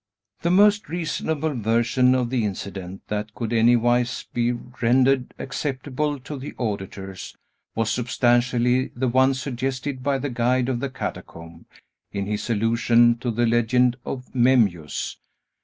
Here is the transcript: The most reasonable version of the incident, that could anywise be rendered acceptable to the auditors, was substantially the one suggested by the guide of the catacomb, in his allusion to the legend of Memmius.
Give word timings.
The 0.41 0.49
most 0.49 0.89
reasonable 0.89 1.53
version 1.53 2.15
of 2.15 2.31
the 2.31 2.43
incident, 2.43 3.03
that 3.09 3.35
could 3.35 3.53
anywise 3.53 4.23
be 4.33 4.51
rendered 4.53 5.31
acceptable 5.37 6.19
to 6.21 6.39
the 6.39 6.55
auditors, 6.57 7.37
was 7.75 7.91
substantially 7.91 8.87
the 8.95 9.07
one 9.07 9.35
suggested 9.35 10.01
by 10.01 10.17
the 10.17 10.31
guide 10.31 10.69
of 10.69 10.79
the 10.79 10.89
catacomb, 10.89 11.67
in 12.11 12.25
his 12.25 12.49
allusion 12.49 13.19
to 13.19 13.29
the 13.29 13.45
legend 13.45 13.95
of 14.03 14.33
Memmius. 14.33 15.17